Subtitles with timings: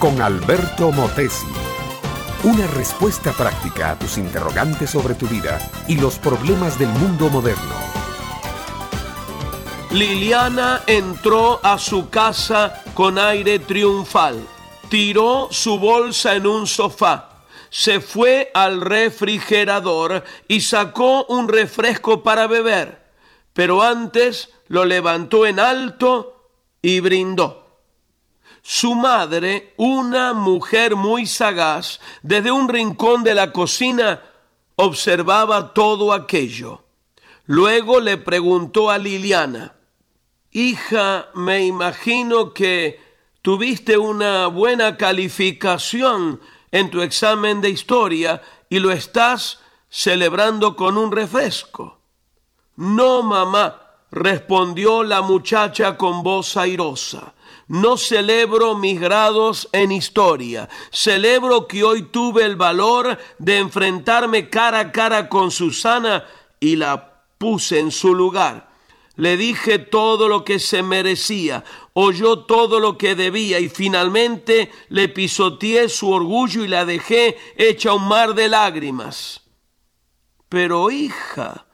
[0.00, 1.46] con Alberto Motesi.
[2.42, 7.74] Una respuesta práctica a tus interrogantes sobre tu vida y los problemas del mundo moderno.
[9.92, 14.44] Liliana entró a su casa con aire triunfal.
[14.88, 17.44] Tiró su bolsa en un sofá.
[17.70, 23.06] Se fue al refrigerador y sacó un refresco para beber.
[23.52, 26.48] Pero antes lo levantó en alto
[26.82, 27.61] y brindó.
[28.62, 34.22] Su madre, una mujer muy sagaz, desde un rincón de la cocina,
[34.76, 36.84] observaba todo aquello.
[37.46, 39.74] Luego le preguntó a Liliana,
[40.52, 43.00] Hija, me imagino que
[43.40, 51.10] tuviste una buena calificación en tu examen de historia y lo estás celebrando con un
[51.10, 51.98] refresco.
[52.76, 53.80] No, mamá,
[54.12, 57.34] respondió la muchacha con voz airosa
[57.68, 60.68] no celebro mis grados en historia.
[60.90, 66.24] Celebro que hoy tuve el valor de enfrentarme cara a cara con Susana
[66.60, 68.70] y la puse en su lugar.
[69.16, 75.08] Le dije todo lo que se merecía, oyó todo lo que debía y finalmente le
[75.08, 79.42] pisoteé su orgullo y la dejé hecha un mar de lágrimas.
[80.48, 81.66] Pero hija,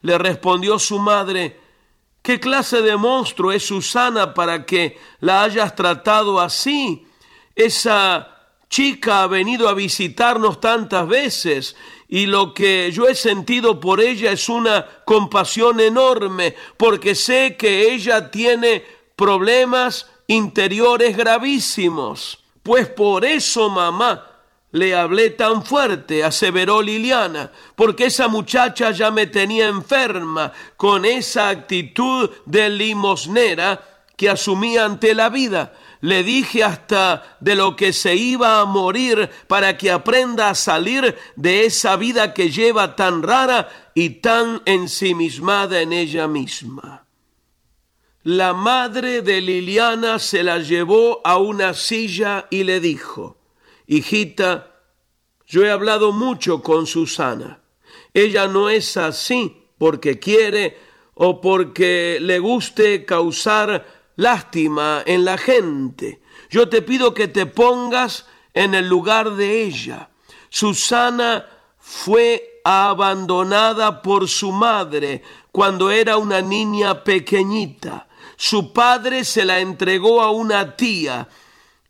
[0.00, 1.60] le respondió su madre,
[2.26, 7.06] ¿Qué clase de monstruo es Susana para que la hayas tratado así?
[7.54, 11.76] Esa chica ha venido a visitarnos tantas veces
[12.08, 17.92] y lo que yo he sentido por ella es una compasión enorme porque sé que
[17.92, 22.42] ella tiene problemas interiores gravísimos.
[22.64, 24.35] Pues por eso, mamá,
[24.76, 31.48] le hablé tan fuerte, aseveró Liliana, porque esa muchacha ya me tenía enferma con esa
[31.48, 33.80] actitud de limosnera
[34.16, 35.72] que asumía ante la vida.
[36.02, 41.16] Le dije hasta de lo que se iba a morir para que aprenda a salir
[41.36, 47.06] de esa vida que lleva tan rara y tan ensimismada en ella misma.
[48.24, 53.38] La madre de Liliana se la llevó a una silla y le dijo,
[53.86, 54.72] Hijita,
[55.46, 57.60] yo he hablado mucho con Susana.
[58.12, 60.78] Ella no es así porque quiere
[61.14, 63.86] o porque le guste causar
[64.16, 66.20] lástima en la gente.
[66.50, 70.10] Yo te pido que te pongas en el lugar de ella.
[70.48, 71.46] Susana
[71.78, 78.08] fue abandonada por su madre cuando era una niña pequeñita.
[78.36, 81.28] Su padre se la entregó a una tía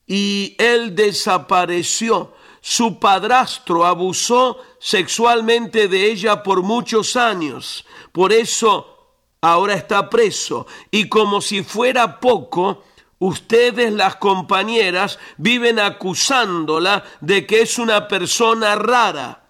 [0.07, 2.35] y él desapareció.
[2.61, 7.85] Su padrastro abusó sexualmente de ella por muchos años.
[8.13, 10.67] Por eso ahora está preso.
[10.91, 12.85] Y como si fuera poco,
[13.19, 19.45] ustedes las compañeras viven acusándola de que es una persona rara.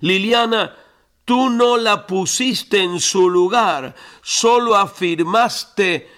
[0.00, 0.76] Liliana,
[1.24, 6.10] tú no la pusiste en su lugar, solo afirmaste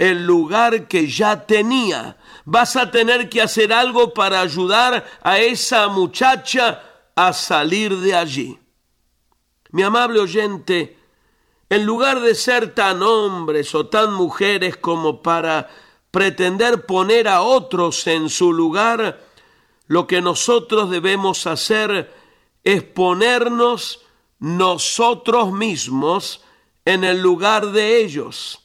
[0.00, 2.16] el lugar que ya tenía
[2.46, 6.82] vas a tener que hacer algo para ayudar a esa muchacha
[7.14, 8.58] a salir de allí.
[9.72, 10.96] Mi amable oyente,
[11.68, 15.68] en lugar de ser tan hombres o tan mujeres como para
[16.10, 19.20] pretender poner a otros en su lugar,
[19.86, 22.10] lo que nosotros debemos hacer
[22.64, 24.00] es ponernos
[24.38, 26.42] nosotros mismos
[26.86, 28.59] en el lugar de ellos.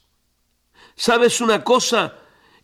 [0.95, 2.15] ¿Sabes una cosa?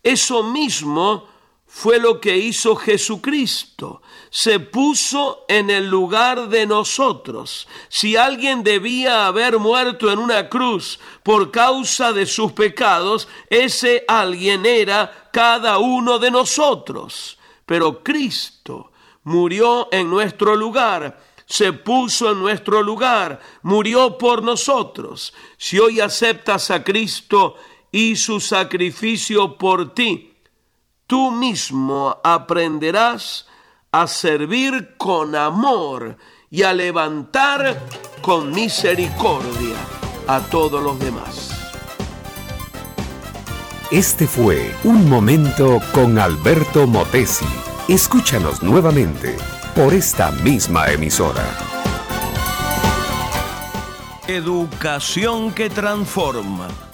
[0.01, 1.27] Eso mismo
[1.67, 4.01] fue lo que hizo Jesucristo.
[4.29, 7.67] Se puso en el lugar de nosotros.
[7.89, 14.65] Si alguien debía haber muerto en una cruz por causa de sus pecados, ese alguien
[14.65, 17.37] era cada uno de nosotros.
[17.65, 18.91] Pero Cristo
[19.23, 25.33] murió en nuestro lugar se puso en nuestro lugar, murió por nosotros.
[25.57, 27.55] Si hoy aceptas a Cristo
[27.91, 30.33] y su sacrificio por ti,
[31.07, 33.47] tú mismo aprenderás
[33.91, 36.17] a servir con amor
[36.49, 37.81] y a levantar
[38.21, 39.75] con misericordia
[40.27, 41.49] a todos los demás.
[43.91, 47.45] Este fue Un Momento con Alberto Motesi.
[47.89, 49.35] Escúchanos nuevamente
[49.75, 51.45] por esta misma emisora.
[54.27, 56.69] Educación que transforma